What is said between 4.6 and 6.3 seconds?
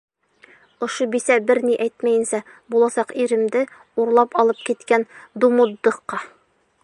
киткән думуттыхҡа!